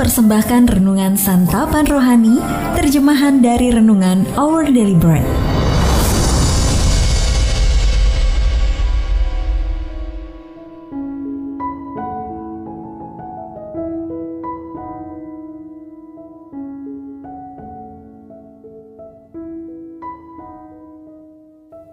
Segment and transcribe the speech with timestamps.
[0.00, 2.40] mempersembahkan renungan santapan rohani,
[2.72, 5.28] terjemahan dari renungan Our Daily Bread.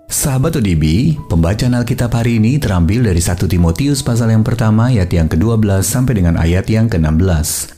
[0.07, 5.27] Sahabat ODB, pembacaan Alkitab hari ini terambil dari 1 Timotius pasal yang pertama ayat yang
[5.27, 7.76] ke-12 sampai dengan ayat yang ke-16.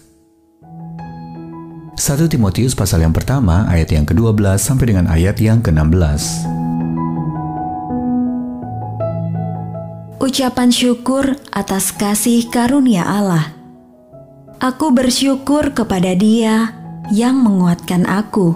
[2.00, 6.48] 1 Timotius pasal yang pertama ayat yang ke-12 sampai dengan ayat yang ke-16.
[10.24, 13.52] Ucapan syukur atas kasih karunia Allah.
[14.64, 16.72] Aku bersyukur kepada Dia
[17.12, 18.56] yang menguatkan aku,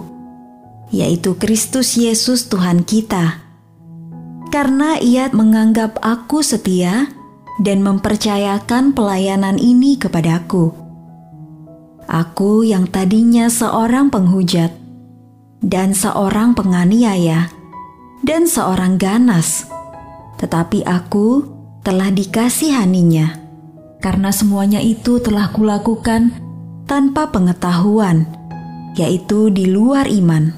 [0.88, 3.44] yaitu Kristus Yesus Tuhan kita
[4.48, 7.12] karena ia menganggap aku setia
[7.60, 10.83] dan mempercayakan pelayanan ini kepadaku.
[12.04, 14.72] Aku yang tadinya seorang penghujat
[15.64, 17.48] dan seorang penganiaya
[18.20, 19.68] dan seorang ganas,
[20.36, 21.48] tetapi aku
[21.80, 23.40] telah dikasihaninya
[24.04, 26.36] karena semuanya itu telah kulakukan
[26.84, 28.28] tanpa pengetahuan,
[29.00, 30.52] yaitu di luar iman.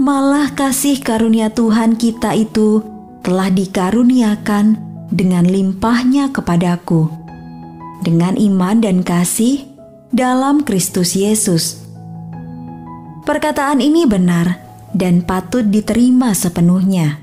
[0.00, 2.80] Malah kasih karunia Tuhan kita itu
[3.20, 4.80] telah dikaruniakan
[5.12, 7.12] dengan limpahnya kepadaku,
[8.00, 9.71] dengan iman dan kasih
[10.12, 11.80] dalam Kristus Yesus.
[13.24, 14.60] Perkataan ini benar
[14.92, 17.16] dan patut diterima sepenuhnya.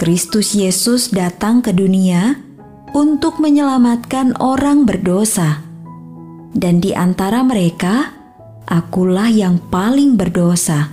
[0.00, 2.40] Kristus Yesus datang ke dunia
[2.96, 5.60] untuk menyelamatkan orang berdosa,
[6.56, 8.16] dan di antara mereka,
[8.64, 10.88] akulah yang paling berdosa.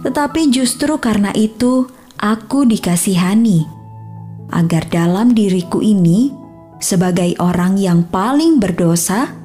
[0.00, 1.84] Tetapi justru karena itu
[2.16, 3.68] aku dikasihani,
[4.56, 6.32] agar dalam diriku ini,
[6.80, 9.39] sebagai orang yang paling berdosa,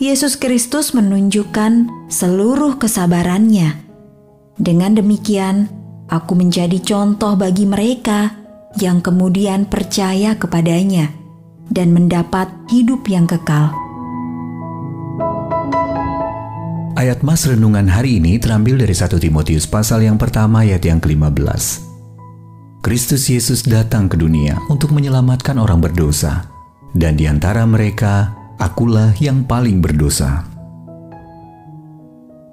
[0.00, 3.76] Yesus Kristus menunjukkan seluruh kesabarannya.
[4.56, 5.68] Dengan demikian,
[6.08, 8.32] aku menjadi contoh bagi mereka
[8.80, 11.12] yang kemudian percaya kepadanya
[11.68, 13.72] dan mendapat hidup yang kekal.
[16.96, 21.92] Ayat Mas Renungan hari ini terambil dari 1 Timotius pasal yang pertama ayat yang ke-15.
[22.80, 26.48] Kristus Yesus datang ke dunia untuk menyelamatkan orang berdosa,
[26.96, 30.46] dan di antara mereka, akulah yang paling berdosa.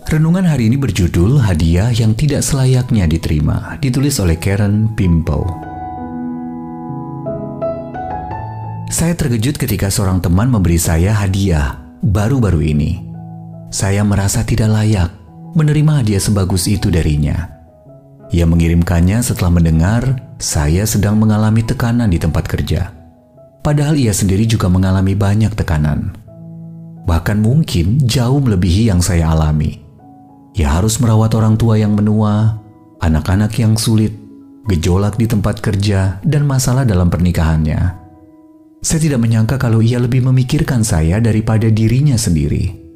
[0.10, 5.46] Renungan hari ini berjudul Hadiah yang Tidak Selayaknya Diterima, ditulis oleh Karen Pimpo.
[8.90, 13.06] Saya terkejut ketika seorang teman memberi saya hadiah baru-baru ini.
[13.70, 15.14] Saya merasa tidak layak
[15.54, 17.54] menerima hadiah sebagus itu darinya.
[18.34, 22.99] Ia mengirimkannya setelah mendengar saya sedang mengalami tekanan di tempat kerja.
[23.60, 26.16] Padahal ia sendiri juga mengalami banyak tekanan.
[27.04, 29.82] Bahkan mungkin jauh melebihi yang saya alami.
[30.56, 32.60] Ia harus merawat orang tua yang menua,
[33.04, 34.16] anak-anak yang sulit,
[34.68, 37.96] gejolak di tempat kerja, dan masalah dalam pernikahannya.
[38.80, 42.90] Saya tidak menyangka kalau ia lebih memikirkan saya daripada dirinya sendiri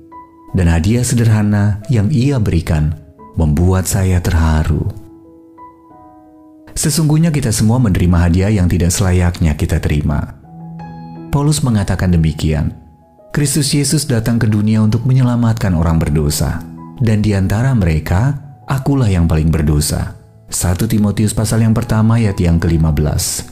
[0.53, 2.93] dan hadiah sederhana yang ia berikan
[3.35, 4.85] membuat saya terharu.
[6.73, 10.42] Sesungguhnya kita semua menerima hadiah yang tidak selayaknya kita terima.
[11.33, 12.77] Paulus mengatakan demikian.
[13.33, 16.61] Kristus Yesus datang ke dunia untuk menyelamatkan orang berdosa,
[17.01, 18.37] dan di antara mereka,
[18.69, 20.13] akulah yang paling berdosa.
[20.53, 23.49] 1 Timotius pasal yang pertama ayat yang ke-15.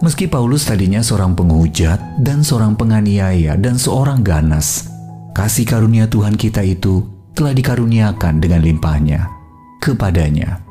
[0.00, 4.88] Meski Paulus tadinya seorang penghujat dan seorang penganiaya dan seorang ganas,
[5.36, 7.04] kasih karunia Tuhan kita itu
[7.36, 9.28] telah dikaruniakan dengan limpahnya
[9.84, 10.67] kepadanya.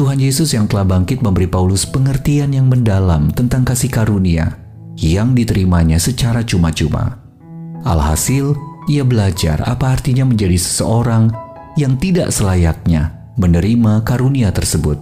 [0.00, 4.56] Tuhan Yesus yang telah bangkit memberi Paulus pengertian yang mendalam tentang kasih karunia
[4.96, 7.20] yang diterimanya secara cuma-cuma.
[7.84, 8.56] Alhasil,
[8.88, 11.28] ia belajar apa artinya menjadi seseorang
[11.76, 14.96] yang tidak selayaknya menerima karunia tersebut.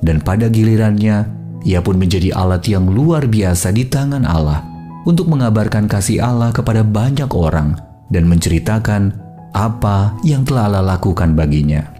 [0.00, 1.28] Dan pada gilirannya,
[1.60, 4.64] ia pun menjadi alat yang luar biasa di tangan Allah
[5.04, 7.76] untuk mengabarkan kasih Allah kepada banyak orang
[8.08, 9.20] dan menceritakan
[9.52, 11.93] apa yang telah Allah lakukan baginya.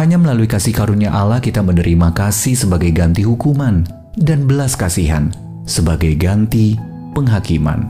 [0.00, 3.84] Hanya melalui kasih karunia Allah kita menerima kasih sebagai ganti hukuman
[4.16, 5.28] dan belas kasihan
[5.68, 6.72] sebagai ganti
[7.12, 7.84] penghakiman.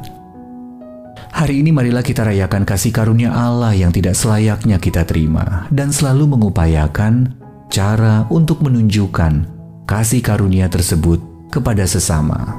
[1.31, 6.35] Hari ini marilah kita rayakan kasih karunia Allah yang tidak selayaknya kita terima dan selalu
[6.35, 7.31] mengupayakan
[7.71, 9.47] cara untuk menunjukkan
[9.87, 11.23] kasih karunia tersebut
[11.55, 12.59] kepada sesama.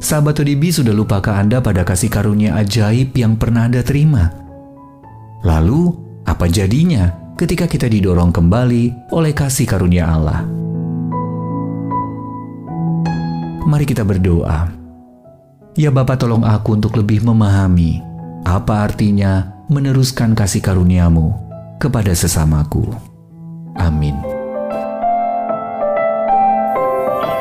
[0.00, 4.32] Sahabat ODB sudah lupakah Anda pada kasih karunia ajaib yang pernah Anda terima?
[5.44, 10.44] Lalu, apa jadinya ketika kita didorong kembali oleh kasih karunia Allah?
[13.64, 14.68] Mari kita berdoa.
[15.72, 18.04] Ya Bapa tolong aku untuk lebih memahami
[18.44, 21.32] apa artinya meneruskan kasih karuniamu
[21.80, 22.92] kepada sesamaku.
[23.80, 24.16] Amin.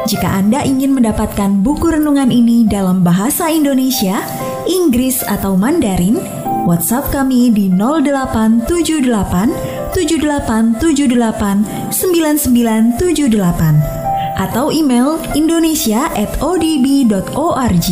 [0.08, 4.24] Jika Anda ingin mendapatkan buku renungan ini dalam bahasa Indonesia,
[4.64, 6.16] Inggris atau Mandarin,
[6.66, 13.98] WhatsApp kami di 0878 7878 9978
[14.38, 17.88] atau email indonesia@odb.org.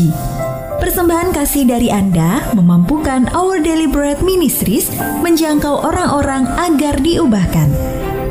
[0.75, 3.57] Persembahan kasih dari Anda memampukan Our
[3.89, 4.93] Bread Ministries
[5.25, 7.73] menjangkau orang-orang agar diubahkan.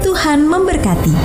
[0.04, 1.16] Tuhan memberkati.